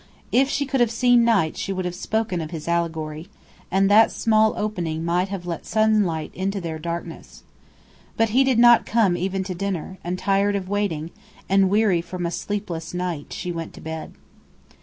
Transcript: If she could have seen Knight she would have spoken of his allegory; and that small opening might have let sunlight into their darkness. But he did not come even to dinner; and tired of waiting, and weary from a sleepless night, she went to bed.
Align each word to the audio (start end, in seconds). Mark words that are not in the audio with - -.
If 0.31 0.49
she 0.49 0.65
could 0.65 0.79
have 0.79 0.89
seen 0.89 1.23
Knight 1.23 1.55
she 1.57 1.71
would 1.71 1.85
have 1.85 1.93
spoken 1.93 2.41
of 2.41 2.49
his 2.49 2.67
allegory; 2.67 3.29
and 3.69 3.87
that 3.87 4.11
small 4.11 4.55
opening 4.57 5.05
might 5.05 5.27
have 5.29 5.45
let 5.45 5.63
sunlight 5.67 6.31
into 6.33 6.59
their 6.59 6.79
darkness. 6.79 7.43
But 8.17 8.29
he 8.29 8.43
did 8.43 8.57
not 8.57 8.87
come 8.87 9.15
even 9.15 9.43
to 9.43 9.53
dinner; 9.53 9.99
and 10.03 10.17
tired 10.17 10.55
of 10.55 10.67
waiting, 10.67 11.11
and 11.47 11.69
weary 11.69 12.01
from 12.01 12.25
a 12.25 12.31
sleepless 12.31 12.95
night, 12.95 13.31
she 13.31 13.51
went 13.51 13.73
to 13.75 13.81
bed. 13.81 14.13